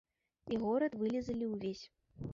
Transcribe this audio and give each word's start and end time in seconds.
І 0.55 0.57
горад 0.63 0.97
вылізалі 1.03 1.45
ўвесь. 1.53 1.85